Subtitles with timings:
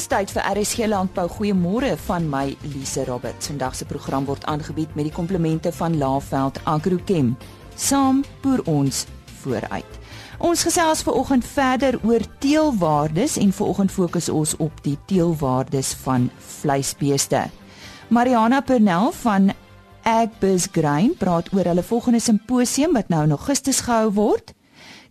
[0.00, 1.26] Dis tyd vir RSG Landbou.
[1.28, 3.50] Goeiemôre van my Lise Roberts.
[3.50, 7.34] Vandag se program word aangebied met die komplemente van Laveld Agrochem.
[7.76, 9.02] Saam boer ons
[9.42, 9.98] vooruit.
[10.38, 15.92] Ons gesels ver oggend verder oor teelwaardes en ver oggend fokus ons op die teelwaardes
[16.06, 17.50] van vleisbeeste.
[18.08, 19.52] Mariana Pernell van
[20.00, 24.54] Agbiz Grain praat oor hulle volgende simposium wat nou in Augustus gehou word.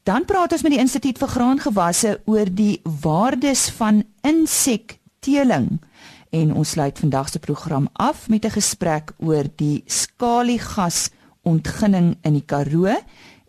[0.04, 5.80] Dan praat ons met die Instituut vir Graangewasse oor die waardes van insekteeling
[6.30, 11.10] en ons sluit vandag se program af met 'n gesprek oor die skaliegas
[11.44, 12.96] ontginning in die Karoo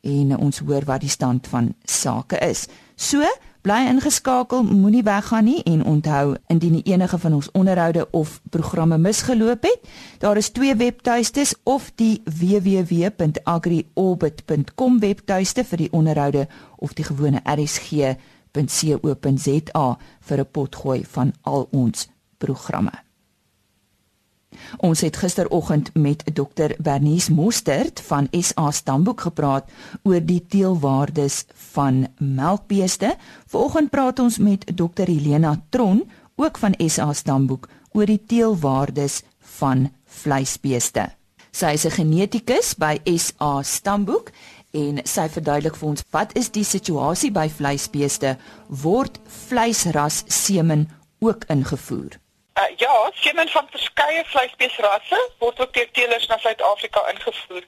[0.03, 2.67] en ons hoor wat die stand van sake is.
[2.97, 3.23] So,
[3.61, 9.63] Bly ingeskakel, moenie weggaan nie en onthou indien enige van ons onderhoude of programme misgeloop
[9.63, 9.81] het,
[10.19, 18.17] daar is twee webtuistes of die www.agriorbit.com webtuiste vir die onderhoude of die gewone rsg.co.za
[20.21, 22.09] vir 'n potgooi van al ons
[22.39, 23.10] programme.
[24.76, 29.70] Ons het gisteroggend met Dr Bernice Mostert van SA Stamboek gepraat
[30.02, 33.16] oor die teelwaardes van melkbeeste.
[33.46, 36.04] Vanoggend praat ons met Dr Helena Tron,
[36.37, 39.23] ook van SA Stamboek, oor die teelwaardes
[39.60, 41.10] van vleisbeeste.
[41.51, 44.30] Sy is 'n genetikus by SA Stamboek
[44.71, 48.37] en sy verduidelik vir ons wat is die situasie by vleisbeeste
[48.68, 52.20] word vleisras semen ook ingevoer.
[52.61, 57.65] Uh, ja, semen van verskeie vleisbeesrasse word ook deur teelers na Suid-Afrika ingevoer.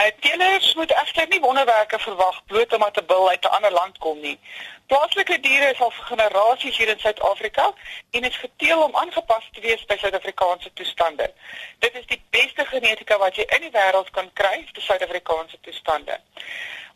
[0.00, 3.98] Uh, teelers moet egter nie wonderwerke verwag bloot omdat 'n bil uit 'n ander land
[3.98, 4.38] kom nie.
[4.86, 7.72] Plaaslike diere is al vir generasies hier in Suid-Afrika
[8.10, 11.32] en is geteel om aangepas te wees by Suid-Afrikaanse toestande.
[11.78, 16.20] Dit is die beste genetika wat jy in die wêreld kan kry vir Suid-Afrikaanse toestande.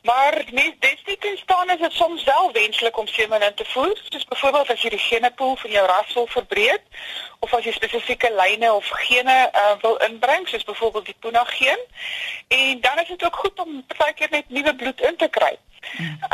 [0.07, 4.25] Maar mens desnietens staan is dit soms wel wenslik om semen in te voer, soos
[4.25, 6.85] byvoorbeeld as jy die genepool van jou ras wil verbreek
[7.39, 11.83] of as jy spesifieke lyne of gene uh, wil inbring, soos byvoorbeeld die Puna geen.
[12.49, 15.55] En dan is dit ook goed om partykeer net nuwe bloed in te kry.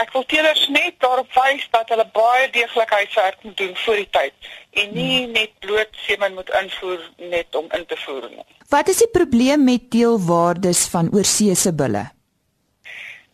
[0.00, 4.08] Ek wil teelers net daarop wys dat hulle baie deeglik huiswerk moet doen voor die
[4.10, 8.48] tyd en nie net bloot semen moet invoer net om in te voer nie.
[8.72, 12.10] Wat is die probleem met teelwaardes van oorseese bulle?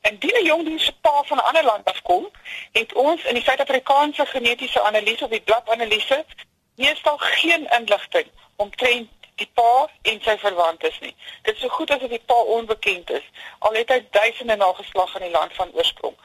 [0.00, 2.31] Indien 'n jong se pa van 'n ander land afkom,
[2.72, 6.25] het ons in die Suid-Afrikaanse genetiese analise of die bladanalise
[6.75, 8.26] meestal geen inligting
[8.56, 11.14] omtrent die pa en sy verwantes nie.
[11.42, 13.26] Dit is so goed as of die pa onbekend is,
[13.58, 16.16] al het hy duisende nageslag in die land van oorsprong.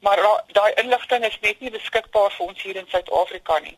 [0.00, 0.22] Maar
[0.56, 3.76] daai inligting is net nie beskikbaar vir ons hier in Suid-Afrika nie.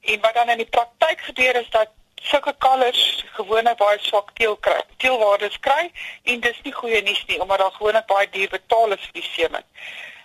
[0.00, 4.56] En wat dan in die praktyk gebeur is dat sulke kalvers gewoonlik baie swak teel
[4.56, 4.80] kry.
[4.96, 5.90] Teelwaardes kry
[6.24, 9.28] en dis nie goeie nuus nie omdat daar gewoonlik baie duur betaal is vir die
[9.30, 9.64] semen.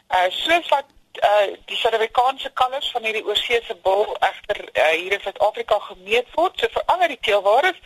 [0.10, 0.86] Uh soos wat
[1.22, 6.58] uh die Suid-Afrikaanse kalvers van hierdie oorseese bul egter uh, hier in Suid-Afrika gemeet word,
[6.60, 7.78] so verander die teelwaardes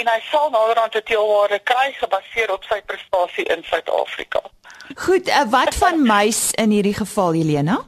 [0.00, 4.40] en hy sal naderhand 'n teelwaarde kry gebaseer op sy prestasie in Suid-Afrika.
[4.94, 7.82] Goed, uh, wat van muis in hierdie geval Helena?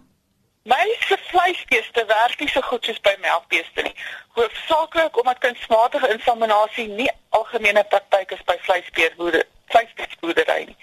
[0.69, 3.95] Meeste vleisbeeste werk nie so goed soos by melkbeeste nie.
[4.37, 7.09] Hoofsaaklik omdat kunsmatige inseminasie nie
[7.39, 10.77] algemene praktyk is by vleisbeerboere vleisbeesboerdery nie.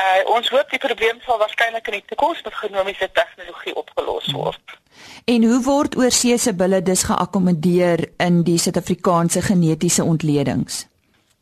[0.00, 4.76] Uh ons hoop die probleem sal waarskynlik in die toekoms met genomiese tegnologie opgelos word.
[5.24, 10.86] En hoe word oorseese bulle dus geakkommodeer in die Suid-Afrikaanse genetiese ontledings?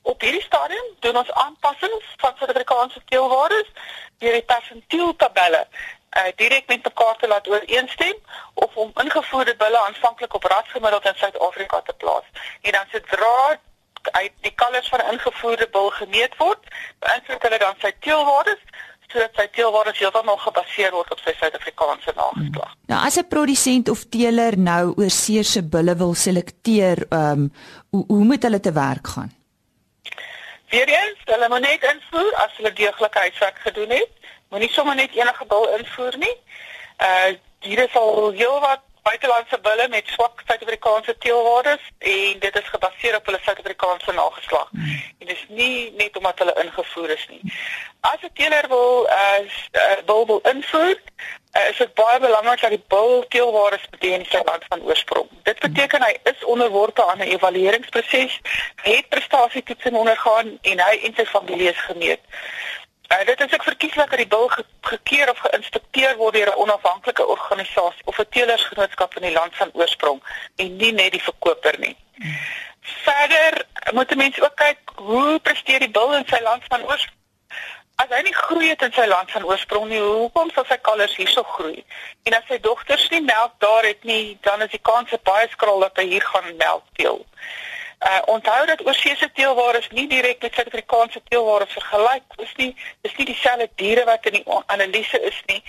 [0.02, 3.70] Op hierdie stadium doen ons aanpassings van Suid-Afrikaanse teelwaardes
[4.18, 5.66] deur die persentieltabelle
[6.16, 8.16] uh, direk met mekaar te laat ooreenstem
[8.54, 12.26] of om ingevoerde bulle aanvanklik op rasgemiddeld in Suid-Afrika te plaas.
[12.62, 13.58] En dan sodra
[14.02, 16.62] uit die kalvers van ingevoerde bul gemeet word,
[16.98, 18.62] beïnvloed hulle dan sy teelwaardes
[19.06, 22.72] sodat sy teelwaardes heeltemal gebaseer word op sy Suid-Afrikaanse nageslag.
[22.72, 22.82] Hmm.
[22.90, 27.52] Nou as 'n produsent of teeler nou oorseese bulle wil selekteer, ehm um,
[27.90, 29.30] hoe hoe moet hulle te werk gaan?
[30.70, 34.12] Weereens, hulle moet net invoer as hulle deeglike huiswerk gedoen het.
[34.50, 36.36] Moenie sommer net enige bil invoer nie.
[36.98, 37.34] Uh
[37.66, 43.26] hier is al heelwat buitelandse bulle met swak Suid-Afrikaanse teelwaardes en dit is gebaseer op
[43.26, 44.68] hulle Suid-Afrikaanse nageslag.
[44.70, 45.02] Hmm.
[45.18, 47.42] En dit is nie net omdat hulle ingevoer is nie.
[48.00, 49.42] As 'n teeler wil uh,
[49.82, 50.98] uh bil wil invoer,
[51.56, 55.28] uh, is dit baie belangrik dat die bil teelwaardes bedien in sy land van oorsprong.
[55.42, 58.40] Dit beteken hy is onderworpe aan 'n evalueringsproses,
[58.82, 62.22] het prestasietoetsing ondergaan en hy en sy familie is gemeet.
[63.08, 66.60] Uh, dit is ook verkieslik dat die bil ge gekeer of geïnspekteer word deur 'n
[66.64, 70.22] onafhanklike organisasie of 'n teelersgenootskap in die land van oorsprong
[70.56, 71.96] en nie net die verkoper nie.
[72.80, 77.14] Verder moet mense ook kyk hoe presteer die bil in sy land van oorsprong.
[77.96, 81.14] as hy nie groei het in sy land van oorsprong nie, hoekom sal sy kalvers
[81.16, 81.84] hierso groei?
[82.28, 85.80] En as sy dogters nie melk daar het nie, dan is die kans baie skraal
[85.80, 87.24] dat hy hier gaan melk teel.
[88.00, 92.22] Uh onthou dat oorseese teelware is nie direk met Suid-Afrikaanse teelware vergelyk.
[92.36, 95.62] Dis nie dis nie dieselfde diere wat in die analise is nie.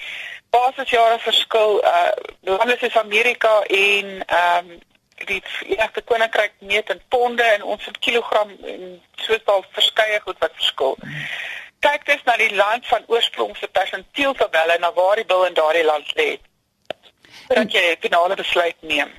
[0.50, 4.80] Basisjare verskil uh lande soos Amerika en ehm um,
[5.26, 10.38] die Verenigde Koninkryk meet in ponde en ons in kilogram en soos daar verskeie goed
[10.40, 10.98] wat verskil.
[11.80, 15.86] Kyk dis na die land van oorsprong se persentieltabelle na waar die bil in daardie
[15.86, 16.38] land lê.
[17.48, 19.10] Dat jy 'n finale besluit neem.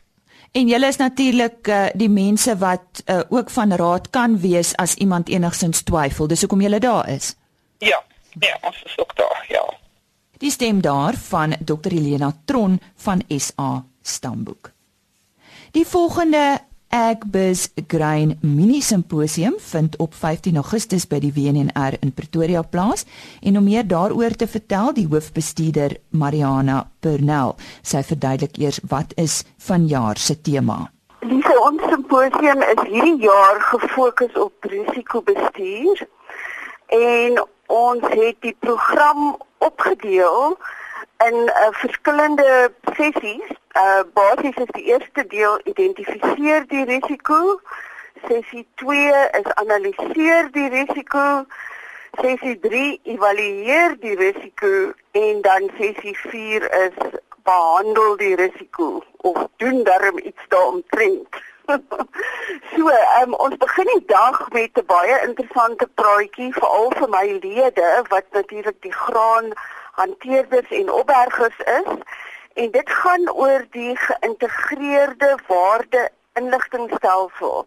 [0.52, 4.94] En julle is natuurlik uh, die mense wat uh, ook van raad kan wees as
[4.94, 6.26] iemand enigsins twyfel.
[6.26, 7.34] Dis hoekom julle daar is.
[7.78, 8.02] Ja,
[8.40, 9.64] ja, ons is ook daar, ja.
[10.38, 11.90] Die stem daar van Dr.
[11.90, 14.70] Helena Tron van SA Stamboek.
[15.70, 16.58] Die volgende
[16.90, 23.04] Agbiz Grain Mini Simposium vind op 15 Augustus by die WNR in Pretoria plaas
[23.44, 27.52] en om meer daaroor te vertel, die hoofbestuurder Mariana Pernell,
[27.82, 30.88] sy verduidelik eers wat is vanjaar se tema.
[31.28, 36.06] Die ons simposium is hierdie jaar gefokus op risikobestuur
[36.96, 40.56] en ons het die program opgedeel
[41.28, 47.60] in uh, verskillende sessies Uh basies is die eerste deel identifiseer die risiko.
[48.26, 51.44] Sessie 2 is analiseer die risiko.
[52.18, 52.80] Sessie 3
[53.12, 54.72] evalueer die risiko
[55.20, 56.96] en dan sessie 4 is
[57.46, 61.38] behandel die risiko of doen darm iets daaromtrent.
[62.74, 62.90] so,
[63.22, 68.26] um, ons begin die dag met 'n baie interessante praatjie veral vir my lede wat
[68.32, 69.52] natuurlik die graan
[70.02, 71.94] hanteerders en opbergers is
[72.58, 77.66] en dit gaan oor die geïntegreerde waarde inligtingstelsel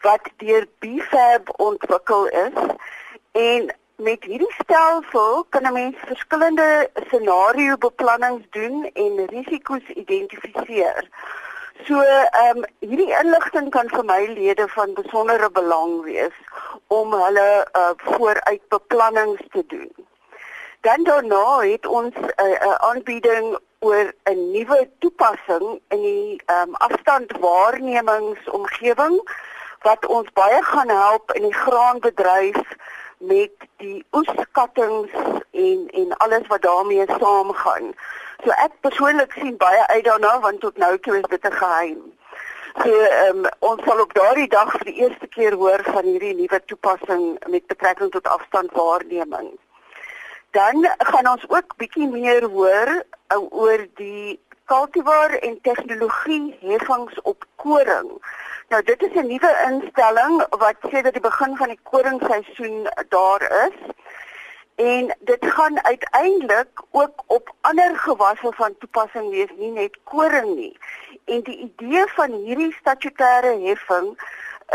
[0.00, 2.58] wat deur BFAB ontwikkel is
[3.32, 11.08] en met hierdie stelsel kan 'n mens verskillende scenario beplannings doen en risiko's identifiseer.
[11.86, 16.36] So ehm um, hierdie inligting kan vir my lede van besondere belang wees
[16.86, 19.92] om hulle uh, vooruitbeplannings te doen.
[20.80, 26.74] Dan daarna het ons 'n uh, uh, aanbieding oor 'n nuwe toepassing in die um,
[26.74, 29.28] afstandwaarnemingsomgewing
[29.82, 32.76] wat ons baie gaan help in die graanbedryf
[33.18, 35.10] met die oeskattings
[35.50, 37.94] en en alles wat daarmee saamgaan.
[38.44, 42.12] So ek persoonlik sien baie uit daarna want tot nou toe is dit 'n geheim.
[42.82, 42.90] So
[43.28, 47.38] um, ons sal op daardie dag vir die eerste keer hoor van hierdie nuwe toepassing
[47.46, 49.58] met betrekking tot afstandwaarneming.
[50.50, 53.02] Dan gaan ons ook bietjie meer hoor
[53.50, 58.08] oor die cultivar en tegnologie heffings op koring.
[58.68, 63.78] Nou dit is 'n nuwe instelling wat sedert die begin van die koringseisoen daar is.
[64.74, 70.78] En dit gaan uiteindelik ook op ander gewasse van toepassing wees, nie net koring nie.
[71.24, 74.20] En die idee van hierdie statutêre heffing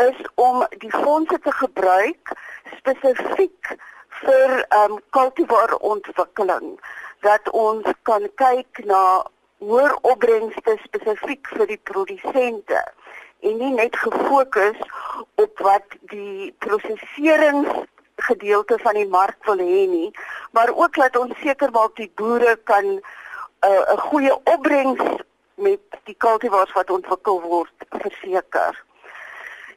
[0.09, 2.31] is om die fondse te gebruik
[2.77, 3.75] spesifiek
[4.21, 6.79] vir ehm um, kultivar ontwikkeling
[7.27, 9.03] dat ons kan kyk na
[9.63, 12.83] hoër opbrengste spesifiek vir die produsente
[13.39, 14.79] en nie net gefokus
[15.35, 17.83] op wat die prosesserings
[18.29, 20.09] gedeelte van die mark wil hê nie
[20.51, 23.01] maar ook dat ons seker maak die boere kan 'n
[23.67, 25.23] uh, goeie opbrengs
[25.55, 28.83] met die kultivars wat ontwikkel word verseker.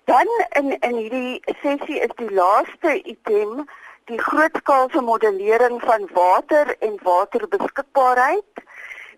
[0.04, 3.68] Dan in in hierdie sessie is die laaste item
[4.06, 8.62] die grootskaalse modellering van water en waterbeskikbaarheid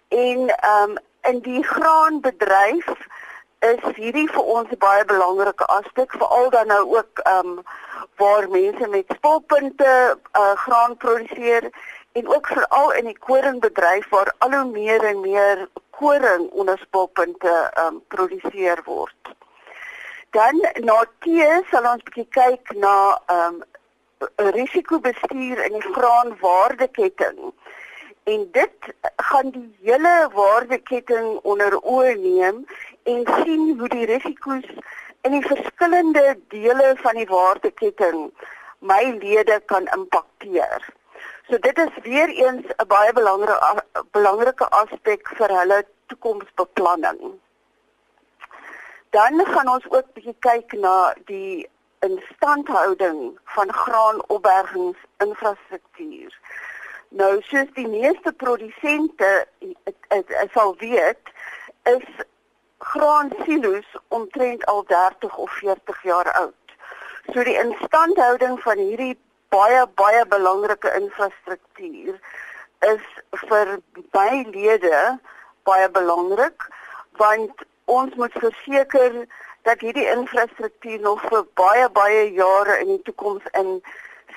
[0.08, 0.96] en ehm um,
[1.28, 2.86] in die graanbedryf
[3.58, 7.62] is hierdie vir ons baie belangrike aspek veral dan nou ook ehm um,
[8.22, 11.70] waar mense met spulpunte uh, graan produseer
[12.12, 17.54] en ook veral in die koringbedryf waar al hoe meer en meer koring onder spulpunte
[17.74, 19.34] ehm um, produseer word.
[20.30, 22.94] Dan na tee sal ons bietjie kyk na
[23.26, 23.66] ehm um,
[24.36, 27.52] risikobestuur in die graanwaardeketting.
[28.24, 32.64] En dit gaan die hele waardeketting onder oë neem
[33.02, 34.68] en sien hoe die risiko's
[35.20, 38.30] in die verskillende dele van die waardeketting
[38.78, 40.88] my lede kan impakteer.
[41.48, 47.40] So dit is weer eens 'n baie belangrike belangrike aspek vir hulle toekomsbeplanning.
[49.10, 51.68] Dan gaan ons ook bietjie kyk na die
[52.00, 56.38] instandhouding van graanopbergingsinfrastruktuur.
[57.08, 59.46] Nou soos die meeste produsente
[60.52, 61.18] sal weet,
[61.82, 62.04] is
[62.78, 66.54] graansilo's omtrent al 30 of 40 jaar oud.
[67.32, 72.20] So die instandhouding van hierdie baie baie belangrike infrastruktuur
[72.86, 73.04] is
[73.48, 73.78] vir
[74.12, 75.18] baie lede
[75.68, 76.68] baie belangrik
[77.22, 79.24] want ons moet verseker
[79.62, 83.82] dat hierdie infrastruktuur nog vir baie baie jare in die toekoms in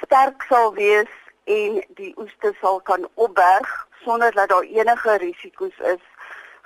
[0.03, 1.11] sterk sal wees
[1.43, 6.03] en die oeste sal kan opberg sonder dat daar enige risiko's is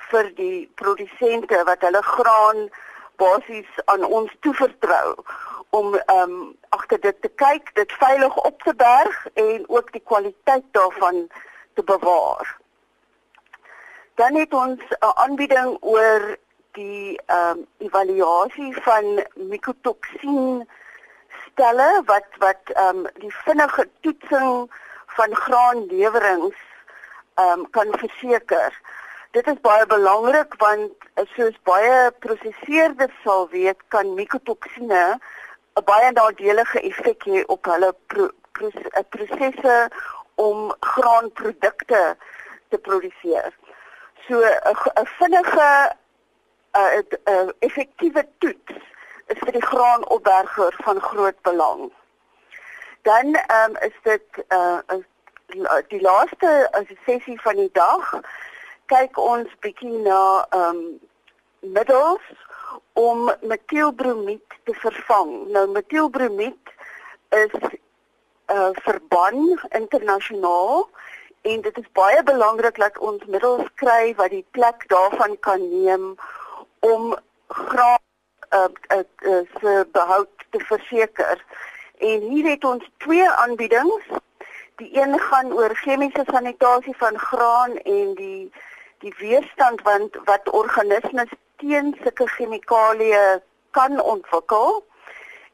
[0.10, 2.70] vir die produsente wat hulle graan
[3.16, 5.16] basies aan ons toevertrou
[5.70, 10.04] om ehm um, agter dit te kyk, dit veilig op te berg en ook die
[10.04, 11.28] kwaliteit daarvan
[11.74, 12.58] te bewaar.
[14.16, 16.38] Dan het ons 'n aanbieding oor
[16.76, 20.68] die ehm um, evaluasie van mikotoksien
[21.46, 24.72] stelle wat wat ehm um, die vinnige toetsing
[25.18, 26.60] van graanlewerings
[27.36, 28.82] ehm um, kan verseker.
[29.32, 35.06] Dit is baie belangrik want soos baie prosesseerders sal weet, kan mikotoksine
[35.80, 39.76] 'n baie nadelige effek hê op hulle pro, pro, eh, prosesse
[40.36, 42.04] om graanprodukte
[42.70, 43.52] te produseer.
[44.28, 45.70] So 'n vinnige
[46.76, 48.74] 'n effektiewe toets
[49.28, 51.92] is vir die graanopberger van groot belang.
[53.02, 54.80] Dan um, is dit uh,
[55.88, 56.70] die laaste
[57.06, 58.20] sessie van die dag
[58.86, 60.82] kyk ons bietjie na ehm um,
[61.66, 62.26] middels
[62.94, 65.48] om metielbromied te vervang.
[65.56, 66.74] Nou metielbromied
[67.30, 67.80] is 'n
[68.54, 70.90] uh, verban internasionaal
[71.42, 76.16] en dit is baie belangrik dat ons middels kry wat die plek daarvan kan neem
[76.94, 77.16] om
[77.48, 78.04] graan
[78.54, 81.44] uh, uh, uh, se behoud te verseker.
[81.98, 84.04] En hier het ons twee aanbiedings.
[84.76, 88.52] Die een gaan oor chemiese sanitasie van graan en die
[89.04, 93.26] die weerstand want wat organismes teen sulke chemikalieë
[93.76, 94.84] kan ontwikkel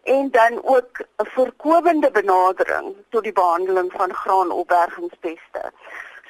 [0.03, 5.71] en dan ook 'n voorkomende benadering tot die behandeling van graanopbergingspeste.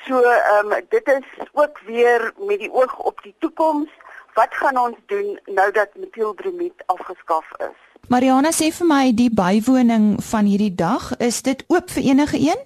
[0.06, 3.90] So ehm um, dit is ook weer met die oog op die toekoms.
[4.34, 7.78] Wat gaan ons doen nou dat metielbromied afgeskaf is?
[8.08, 12.58] Mariana sê vir my die bywoning van hierdie dag, is dit oop vir enige een?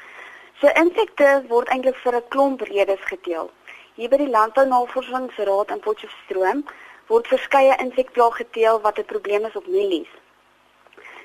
[0.62, 3.50] So insekte word eintlik vir 'n klomp redes geteel.
[3.96, 6.63] Hier by die Landbounavorsingsraad in Potchefstroom
[7.08, 10.13] word verskeie insekplaag geteel wat 'n probleem is op mielies.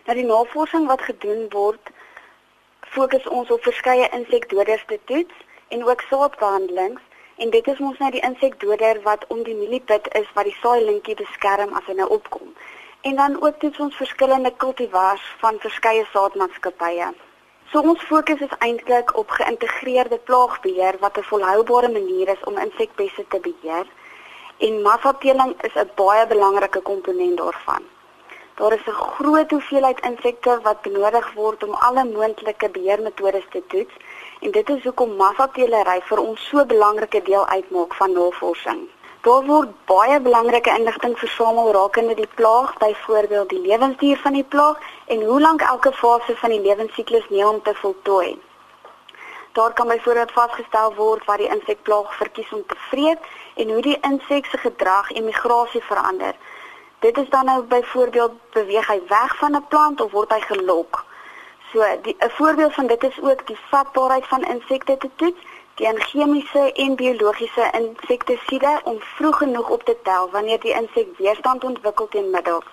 [0.05, 1.91] Nou die navorsing wat gedoen word,
[2.81, 5.35] fokus ons op verskeie insekdoders te toets
[5.69, 7.01] en ook saadbehandelings
[7.37, 11.15] en dit is ons nou die insekdoder wat om die mieliepit is wat die saailintjie
[11.15, 12.55] beskerm as hy nou opkom.
[13.03, 17.09] En dan ook toets ons verskillende kultivars van verskeie saadmaatskappye.
[17.71, 23.25] So ons fokus is eintlik op geïntegreerde plaagbeheer wat 'n volhoubare manier is om insekpeste
[23.29, 23.87] te beheer
[24.59, 27.83] en massateeling is 'n baie belangrike komponent daarvan.
[28.55, 33.95] Daar is 'n groot hoeveelheid insekte wat benodig word om alle moontlike beheermetodes te toets
[34.41, 38.89] en dit is hoekom massatelery vir ons so 'n belangrike deel uitmaak van navorsing.
[39.23, 44.81] Daar word baie belangrike inligting versamel rakende die plaag, byvoorbeeld die lewensduur van die plaag
[45.07, 48.41] en hoe lank elke fase van die lewensiklus neem om te voltooi.
[49.53, 53.99] Daar kan byvoorbeeld vasgestel word wat die insekplaag verkies om te vreet en hoe die
[54.11, 56.35] insek se gedrag en migrasie verander.
[56.99, 61.05] Dit is dan nou byvoorbeeld beweeg hy weg van 'n plant of word hy gelok.
[61.71, 65.41] So 'n voorbeeld van dit is ook die vatbaarheid van insekte te toets
[65.75, 71.65] teen chemiese en biologiese insektisiede om vroeg genoeg op te tel wanneer die insek weerstand
[71.65, 72.67] ontwikkel teen middels.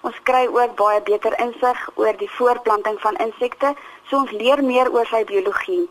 [0.00, 3.72] Ons kry ook baie beter insig oor die voortplanting van insekte,
[4.08, 5.86] so ons leer meer oor sy biologie.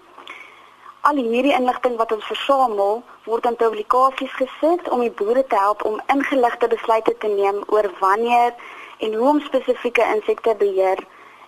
[1.02, 5.84] Al hierdie inligting wat ons versamel, word in publikasies gesit om die boere te help
[5.86, 8.54] om ingeligte besluite te neem oor wanneer
[8.98, 11.02] en hoe om spesifieke insekte beheer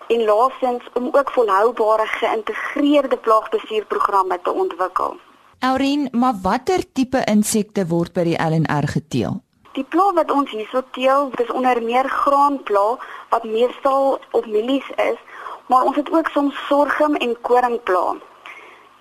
[0.08, 5.16] en laasens om ook volhoubare geïntegreerde plaagbestuurprogramme te ontwikkel.
[5.58, 9.40] Aurien, maar watter tipe insekte word by die LNR geteel?
[9.74, 12.86] Die pla wat ons hierso teel, dis onder meer graanpla
[13.30, 15.18] wat meestal op mielies is,
[15.66, 18.16] maar ons het ook soms sorghum en koringpla.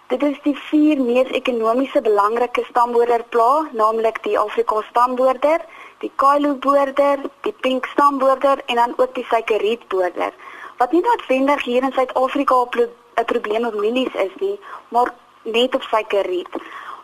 [0.07, 5.65] Dit is die vier mees ekonomiese belangrike stamboorderpla, naamlik die Afrika stamboorder,
[5.99, 10.31] die Kailo boorder, die pink stamboorder en dan ook die suikerrietboorder.
[10.77, 15.81] Wat nie noodwendig hier in Suid-Afrika 'n probleem op mielies is nie, maar net op
[15.81, 16.49] suikerriet.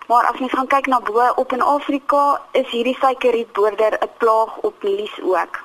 [0.08, 4.58] Maar as jy gaan kyk na bo op in Afrika, is hierdie suikerrietboorder 'n plaag
[4.58, 5.60] op mielies ook.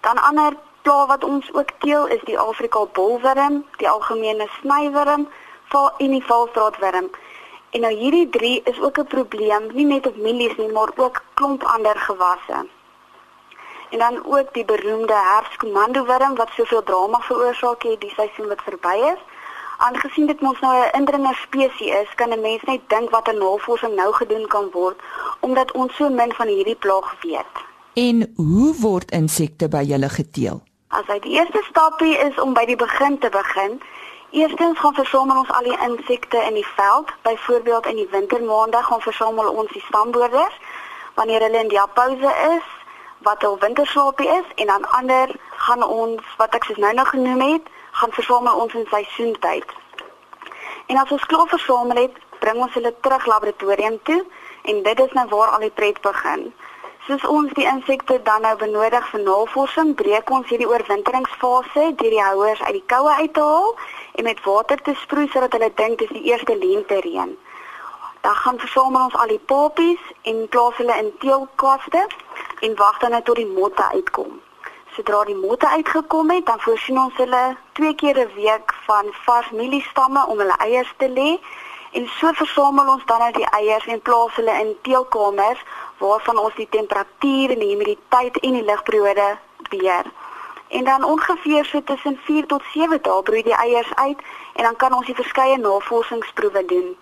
[0.00, 0.52] Dan ander
[0.82, 5.28] plaag wat ons ook teel is die Afrika bolwurm, die algemene snywurm,
[5.64, 7.10] val in die valstraatwurm.
[7.70, 11.22] En nou hierdie drie is ook 'n probleem, nie net op mielies nie, maar ook
[11.34, 12.66] klomp ander gewasse.
[13.94, 18.96] En dan ook die beroemde herfskomandowurm wat soveel drama veroorsaak het die seisoen wat verby
[19.12, 19.20] is.
[19.76, 23.38] Aangesien dit mos nou 'n indringer spesies is, kan 'n mens net dink wat 'n
[23.38, 24.98] navorsing nou gedoen kan word
[25.40, 27.54] omdat ons so min van hierdie plaag weet.
[27.92, 30.62] En hoe word insekte by julle geteel?
[30.88, 33.82] As hy die eerste stapie is om by die begin te begin,
[34.30, 39.00] eerstens gaan versamel ons al die insekte in die veld, byvoorbeeld in die wintermaande gaan
[39.00, 40.56] versamel ons die stamboorders
[41.14, 42.82] wanneer hulle in die pouse is
[43.24, 45.32] wat hul winterslaapie is en dan ander
[45.66, 49.64] gaan ons wat ek soos nou nou genoem het gaan versamel ons in seisoentyd.
[50.86, 54.20] En as ons klaar versamel het, bring ons hulle terug laboratorium toe
[54.62, 56.48] en dit is nou waar al die pret begin.
[57.06, 62.22] Soos ons die insekte dan nou benodig vir navorsing, breek ons hierdie oorwinteringsfase deur die
[62.22, 63.74] houers uit die koue uit te haal
[64.14, 67.34] en met water te sproei sodat hulle dink dis die eerste lente reën.
[68.24, 72.06] Dan gaan versamel ons al die papies en plaas hulle in teelkaste
[72.64, 74.40] en wag dan net tot die motte uitkom.
[74.96, 79.50] Sodra die motte uitgekom het, dan voorsien ons hulle twee keer 'n week van vars
[79.50, 81.30] mieliestamme om hulle eiers te lê
[81.98, 85.60] en so versamel ons dan uit die eiers en plaas hulle in teelkamers
[85.98, 89.38] waarvan ons die temperatuur en die humiditeit en die ligperiode
[89.70, 90.06] beheer.
[90.68, 94.20] En dan ongeveer so tussen 4 tot 7 dae broei die eiers uit
[94.52, 96.96] en dan kan ons die verskeie navorsingsproewe doen.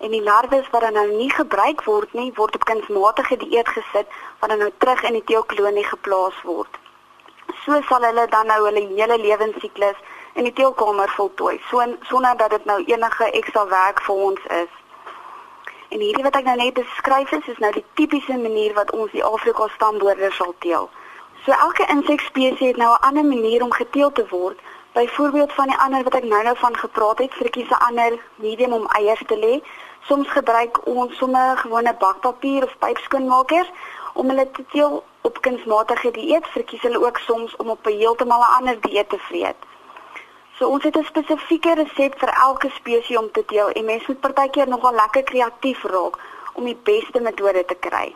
[0.00, 4.06] En die larwes wat dan nou nie gebruik word nie, word op kunsmatige dieet gesit
[4.40, 6.76] wat dan nou terug in die teelkolonie geplaas word
[7.66, 9.96] so sal hulle dan nou hulle hele lewensiklus
[10.34, 14.72] in die teelkamer voltooi so sonder dat dit nou enige ekstra werk vir ons is.
[15.88, 19.10] En hierdie wat ek nou net beskryf is is nou die tipiese manier wat ons
[19.14, 20.88] die Afrika stamboorders sal teel.
[21.44, 24.58] So elke insekspesies het nou 'n ander manier om geteel te word.
[24.92, 28.72] Byvoorbeeld van die ander wat ek nou nou van gepraat het, verkies 'n ander medium
[28.72, 29.62] om eiers te lê.
[30.06, 33.70] Soms gebruik ons sommer gewone bakpapier of pypskoonmakers
[34.14, 38.40] om hulle te teel op kunsmatige dieet verkies hulle ook soms om op 'n heeltemal
[38.40, 39.60] 'n ander dieet te vreet.
[40.58, 44.20] So ons het 'n spesifieke resep vir elke spesies om te deel en mense moet
[44.20, 46.18] partykeer nogal lekker kreatief raak
[46.52, 48.14] om die beste metode te kry.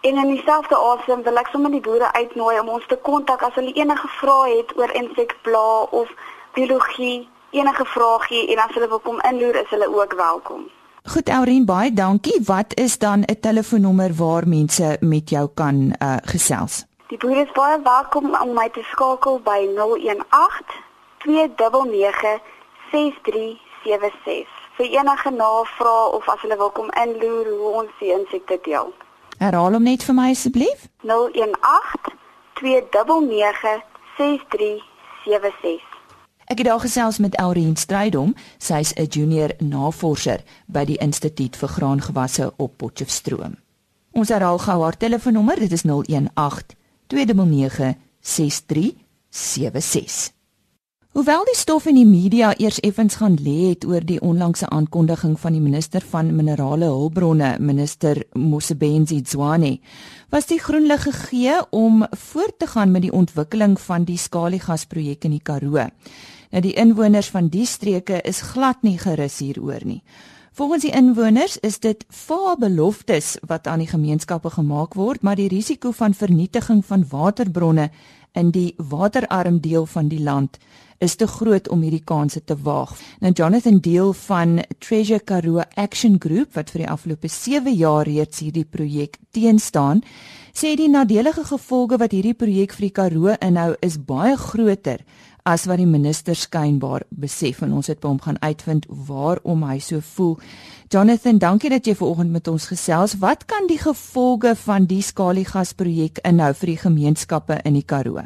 [0.00, 3.54] En in dieselfde asem wil ek sommer die boere uitnooi om ons te kontak as
[3.54, 6.08] hulle enige vrae het oor insekpla of
[6.52, 10.70] biologie, enige vragie en as hulle wil kom inloer is hulle ook welkom.
[11.04, 12.40] Goed Aurien, baie dankie.
[12.44, 16.84] Wat is dan 'n telefoonnommer waar mense met jou kan uh gesels?
[17.06, 20.64] Die boere is baie welkom om my te skakel by 018
[21.18, 22.40] 299
[22.90, 28.94] 6376 vir enige navrae of as hulle wil kom inloer hoe ons die insekte deel.
[29.38, 30.88] Herhaal hom net vir my asseblief.
[31.02, 32.12] 018
[32.52, 33.82] 299
[34.16, 35.93] 6376
[36.44, 41.68] Ek het daar gesels met Elrien Strydom, sy's 'n junior navorser by die Instituut vir
[41.68, 43.56] Graangewasse op Potchefstroom.
[44.12, 46.66] Ons herhaal gou haar telefoonnommer, dit is 018
[47.06, 50.33] 299 6376.
[51.14, 55.36] Hoewel die stof in die media eers effens gaan lê het oor die onlangse aankondiging
[55.38, 59.76] van die minister van minerale hulpbronne, minister Mosebenzi Zwane,
[60.34, 65.30] was die groen lig gegee om voort te gaan met die ontwikkeling van die skaliegasprojek
[65.30, 65.86] in die Karoo.
[66.50, 70.00] Nou die inwoners van die streke is glad nie gerus hieroor nie.
[70.58, 75.94] Volgens die inwoners is dit fabeloftes wat aan die gemeenskappe gemaak word, maar die risiko
[75.94, 77.92] van vernietiging van waterbronne
[78.34, 80.58] in die waterarm deel van die land
[80.98, 82.94] is te groot om hierdie kanse te waag.
[83.20, 88.40] Nou Jonathan Deel van Treasure Karoo Action Group wat vir die afgelope 7 jaar reeds
[88.44, 90.02] hierdie projek teenstaan,
[90.54, 95.02] sê die nadelige gevolge wat hierdie projek vir die Karoo inhou is baie groter
[95.44, 99.76] as wat die minister skynbaar besef en ons het by hom gaan uitvind waarom hy
[99.84, 100.38] so voel.
[100.92, 103.18] Jonathan, dankie dat jy vanoggend met ons gesels.
[103.20, 108.24] Wat kan die gevolge van die skaliegas projek inhou vir die gemeenskappe in die Karoo?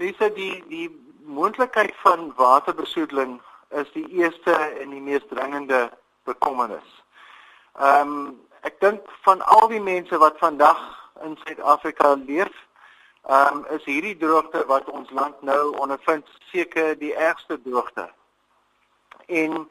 [0.00, 0.88] Dis die die
[1.26, 5.90] moontlikheid van waterbesoedeling is die eerste en die mees dringende
[6.24, 7.02] bekommernis.
[7.78, 10.78] Ehm um, ek dink van al die mense wat vandag
[11.22, 12.54] in Suid-Afrika leef,
[13.26, 18.08] ehm um, is hierdie droogte wat ons land nou ondervind seker die ergste droogte.
[19.26, 19.68] En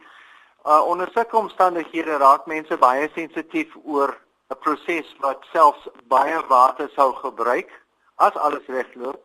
[0.66, 4.18] uh, onder sulke omstandighede raak mense baie sensitief oor
[4.50, 7.72] 'n proses wat selfs baie water sou gebruik
[8.16, 9.24] as alles regloop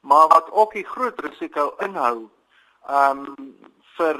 [0.00, 2.28] maar wat ook 'n groot risiko inhou
[2.88, 3.36] um
[3.96, 4.16] vir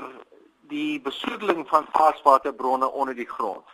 [0.68, 3.64] die besoedeling van varswaterbronne onder die grond.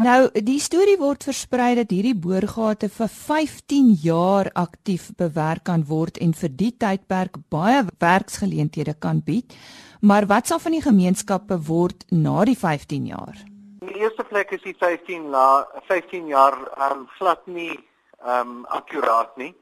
[0.00, 6.16] Nou, die storie word versprei dat hierdie boorgate vir 15 jaar aktief bewerk kan word
[6.24, 9.52] en vir die tydperk baie werksgeleenthede kan bied.
[10.00, 13.36] Maar wat sal van die gemeenskappe word na die 15 jaar?
[13.84, 16.56] In die eerste plek is die 15 la 15 jaar
[16.88, 17.76] um glad nie
[18.24, 19.52] um akkuraat nie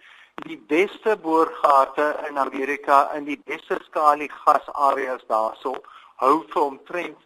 [0.44, 5.74] die beste boorgate in Amerika in die beste skalie gasareas daarso
[6.22, 7.18] hou vir omtrent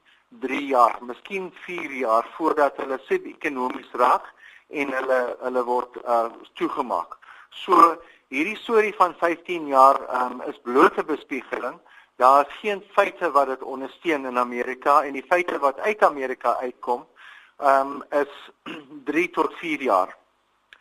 [0.43, 4.27] 3 jaar, miskien 4 jaar voordat hulle sub-ekonomies raak
[4.71, 7.19] en hulle hulle word uh, toegemaak.
[7.65, 7.95] So
[8.35, 11.79] hierdie storie van 15 jaar um, is blote bespiegeling.
[12.19, 16.57] Daar is geen feite wat dit ondersteun in Amerika en die feite wat uit Amerika
[16.63, 17.07] uitkom,
[17.59, 18.35] um, is
[19.11, 20.15] 3 tot 4 jaar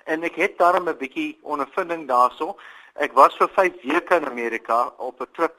[0.06, 2.56] en ek het daarom 'n bietjie ondervinding daarso.
[2.94, 5.56] Ek was vir 5 weke in Amerika op 'n trip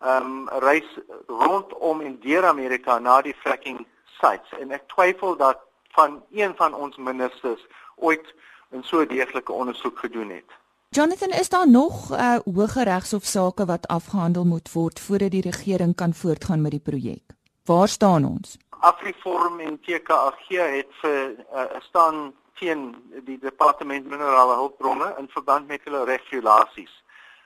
[0.00, 3.86] ehm um, reis rondom in deur Amerika na die fracking
[4.20, 5.58] sites en ek twyfel dat
[5.90, 8.34] van een van ons ministers ooit
[8.70, 10.50] 'n so deeglike ondersoek gedoen het.
[10.90, 15.94] Jonathan, is daar nog uh hoë regshof sake wat afgehandel moet word voordat die regering
[15.94, 17.24] kan voortgaan met die projek?
[17.64, 18.56] Waar staan ons?
[18.70, 25.80] Afriforum en TKAG het vir uh, staan teen die departement minerale hulpbronne in verband met
[25.84, 27.04] hulle regulasies.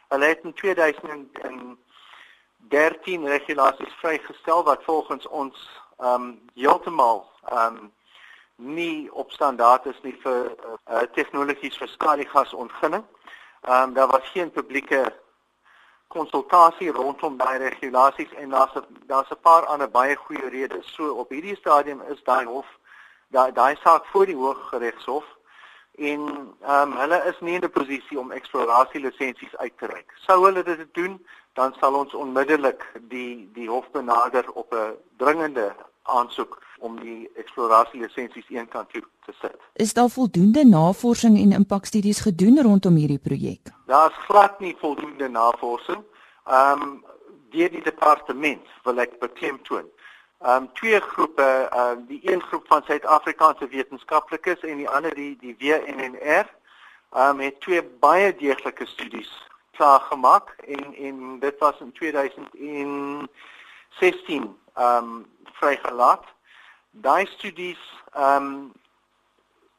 [0.09, 7.93] Hulle het in 2013 regulasies vrygestel wat volgens ons ehm um, heeltemal ehm um,
[8.57, 10.55] nie op standaard is nie vir uh,
[11.15, 13.05] tegnologies vir skaliegasontginning.
[13.63, 15.15] Ehm um, daar was geen publieke
[16.09, 18.73] konsultasie rondom daai regulasies en daar's
[19.07, 20.95] daar's 'n paar ander baie goeie redes.
[20.95, 22.67] So op hierdie stadium is daai hof
[23.33, 25.25] daai daai saak voor die Hooggeregshof
[26.11, 26.21] en
[26.61, 30.13] ehm um, hulle is nie in 'n posisie om eksplorasie lisensies uit te reik.
[30.27, 32.83] Sou hulle dit doen, dan sal ons onmiddellik
[33.15, 39.33] die die hof benader op 'n dringende aansoek om die eksplorasie lisensies eenkant toe te
[39.41, 39.59] sit.
[39.73, 43.71] Is daar voldoende navorsing en impakstudies gedoen rondom hierdie projek?
[43.87, 46.03] Daar's glad nie voldoende navorsing.
[46.45, 47.05] Ehm um,
[47.51, 49.91] deur die departement wil ek beklemtoon
[50.47, 55.57] um twee groepe, um die een groep van Suid-Afrikaanse wetenskaplikes en die ander die die
[55.59, 56.47] WNNR,
[57.15, 65.27] um het twee baie deeglike studies klaar gemaak en en dit was in 2016 um
[65.53, 66.25] vrygelaat.
[66.91, 68.73] Daai studies um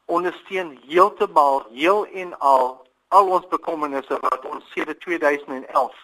[0.04, 5.94] ondersteun heeltemal heel en al al ons bekommernisse wat ons sedert 2011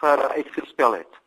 [0.00, 1.21] vir uitgespel het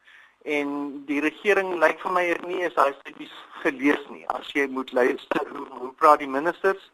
[0.46, 0.70] en
[1.10, 4.24] die regering lyk vir my het nie eens daai studies gelees nie.
[4.30, 6.92] As jy moet luister hoe, hoe praat die ministers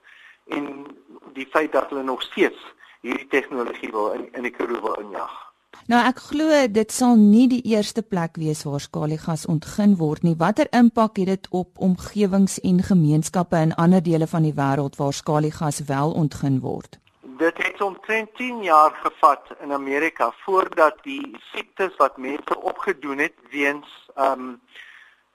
[0.56, 0.88] en
[1.36, 2.60] die feit dat hulle nog steeds
[3.02, 5.34] hierdie tegnologie wil in in die Karoo wil injag.
[5.92, 10.36] Nou ek glo dit sal nie die eerste plek wees waar skaliegas ontgin word nie.
[10.38, 15.14] Watter impak het dit op omgewings en gemeenskappe in ander dele van die wêreld waar
[15.14, 17.00] skaliegas wel ontgin word?
[17.42, 23.34] Dit het omtrent 10 jaar gevat in Amerika voordat die siektes wat mense opgedoen het
[23.50, 24.62] weens ehm um,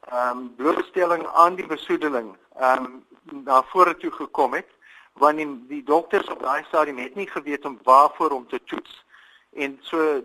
[0.00, 3.04] ehm um, blootstelling aan die besoedeling ehm um,
[3.44, 4.70] na vore toe gekom het
[5.12, 9.04] want die, die dokters op daai stadium het nie geweet om waarvoor om te toets
[9.52, 10.20] en so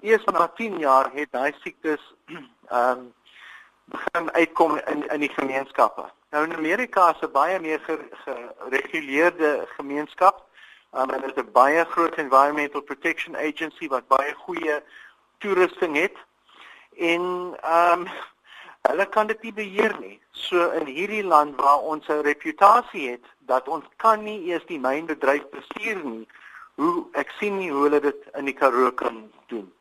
[0.00, 2.14] eers na 10 jaar het daai siektes
[2.68, 3.12] ehm um,
[3.84, 6.04] begin uitkom in in die gemeenskappe.
[6.30, 7.80] Nou in Amerika is 'n baie meer
[8.24, 10.50] gereguleerde gemeenskap
[10.94, 14.82] Um, en dit is 'n baie groot environmental protection agency wat baie goeie
[15.38, 16.16] toerusting het
[16.96, 17.22] en
[17.60, 18.08] ehm um,
[18.82, 20.20] hulle kan dit nie beheer nie.
[20.30, 24.80] So in hierdie land waar ons 'n reputasie het dat ons kan nie eers die
[24.80, 26.28] mynbedryf bestuur nie,
[26.74, 29.72] hoe ek sien nie hoe hulle dit in die Karoo kan doen.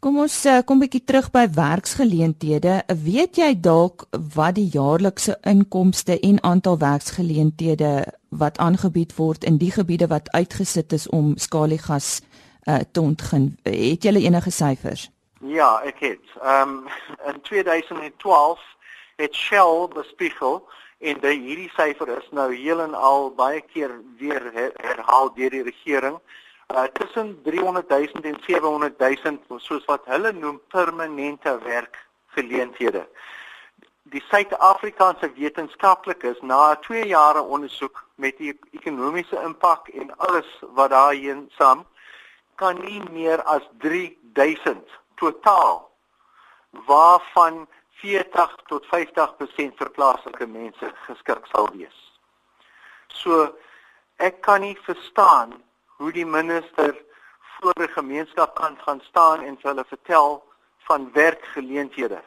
[0.00, 2.74] Kom ons uh, kom 'n bietjie terug by werksgeleenthede.
[3.04, 9.70] Weet jy dalk wat die jaarlikse inkomste en aantal werksgeleenthede wat aangebied word in die
[9.70, 12.22] gebiede wat uitgesit is om skaliegas
[12.64, 13.58] uh, te ontgin?
[13.68, 15.10] Het jy enige syfers?
[15.44, 16.24] Ja, ek het.
[16.40, 16.88] Ehm um,
[17.28, 18.58] in 2012
[19.16, 20.64] het Shell bespiegel
[20.98, 25.50] en die hierdie syfer is nou heel en al baie keer weer her, herhaal deur
[25.50, 26.16] die regering
[26.70, 33.08] uh, tussen 300 000 en 700 000 soos wat hulle noem permanente werkgeleenthede.
[34.02, 41.46] Die Suid-Afrikaanse wetenskaplikes na 2 jare ondersoek met die ekonomiese impak en alles wat daarin
[41.58, 41.84] saam
[42.54, 45.90] kan nie meer as 3000 totaal
[46.70, 47.66] waarvan
[48.00, 51.98] 40 tot 50% vir plaaslike mense geskik sal wees.
[53.12, 53.50] So
[54.16, 55.58] ek kan nie verstaan
[56.00, 56.96] hoe die minister
[57.60, 60.42] voor die gemeenskap kan gaan staan en hulle vertel
[60.88, 62.22] van werkgeleenthede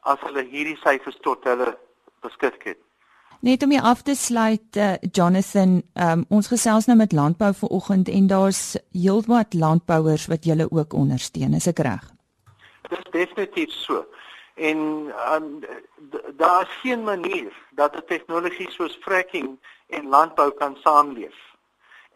[0.00, 1.72] as hulle hierdie syfers tot hulle
[2.20, 2.80] beskik het.
[3.40, 8.12] Net om hier af te sluit uh, Jonathan, um, ons gesels nou met landbou vanoggend
[8.12, 12.04] en daar's heelwat landbouers wat julle ook ondersteun, is ek reg?
[12.92, 14.04] Dis definitief so.
[14.54, 14.78] En
[15.32, 15.50] um,
[16.36, 21.47] daar is geen manier dat 'n tegnologie soos fracking en landbou kan saamleef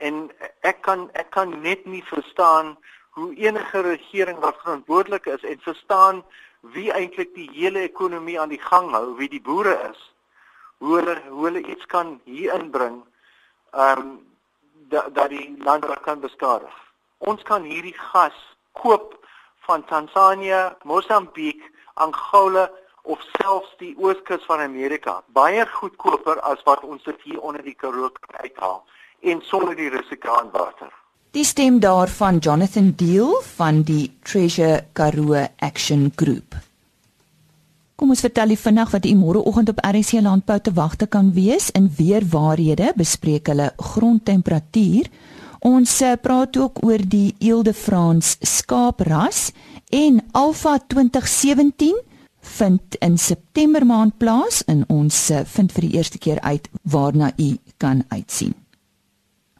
[0.09, 0.25] en
[0.71, 2.77] ek kan ek kan net nie verstaan
[3.19, 6.23] hoe enige regering wat verantwoordelik is en verstaan
[6.75, 10.01] wie eintlik die hele ekonomie aan die gang hou, wie die boere is,
[10.79, 13.03] hoe hulle hoe hulle iets kan hier inbring
[13.73, 14.13] ehm um,
[14.93, 16.75] dat dat die land kan beskadig.
[17.19, 18.37] Ons kan hierdie gas
[18.73, 19.15] koop
[19.65, 21.63] van Tansanië, Mosambiek,
[21.95, 22.71] Angola
[23.03, 27.75] of selfs die ooskus van Amerika baie goedkoper as wat ons dit hier onder die
[27.75, 28.11] Karoo
[28.43, 28.83] uithaal
[29.23, 30.91] en sonder die risiko aan water.
[31.33, 36.59] Die stem daarvan Jonathan Deal van die Treasure Karoo Action Group.
[37.97, 41.71] Kom ons vertel u vinnig wat u môreoggend op RC Landbou te wagte kan wees
[41.71, 45.07] in weer waarhede bespreek hulle grondtemperatuur.
[45.63, 49.53] Ons eh, praat ook oor die Ile-de-France skaapras
[49.89, 52.01] en Alpha 2017
[52.43, 57.31] vind in September maand plaas en ons eh, vind vir die eerste keer uit waarna
[57.39, 58.55] u kan uitsien.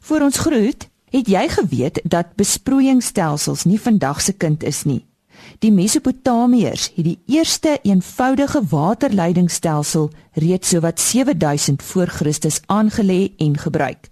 [0.03, 5.05] Voor ons groet, het jy geweet dat besproeiingsstelsels nie vandag se kind is nie?
[5.63, 10.09] Die Mesopotamiërs het die eerste eenvoudige waterleidingstelsel
[10.43, 14.09] reeds sowat 7000 voor Christus aangelê en gebruik.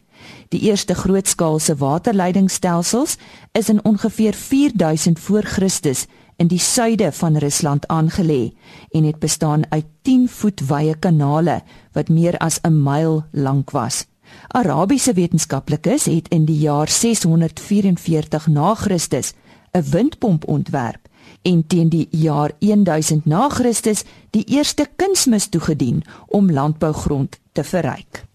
[0.56, 3.18] Die eerste grootskaalse waterleidingstelsels
[3.52, 6.06] is in ongeveer 4000 voor Christus
[6.38, 8.54] in die suide van Rusland aangelê
[8.92, 11.60] en het bestaan uit 10 voet wye kanale
[11.92, 14.06] wat meer as 'n myl lank was.
[14.48, 19.34] Arabiese wetenskaplikes het in die jaar 644 na Christus
[19.72, 21.08] 'n windpomp ontwerp
[21.42, 28.26] en teen die jaar 1000 na Christus die eerste kunsmis toegedien om landbougrond te verryk.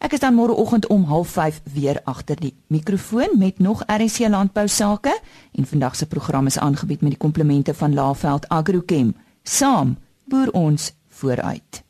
[0.00, 5.20] Ek is dan môreoggend om 05:30 weer agter die mikrofoon met nog RC landbou sake
[5.52, 9.14] en vandag se program is aangebied met die komplemente van Laveld Agrochem.
[9.42, 11.89] Saam boer ons vooruit.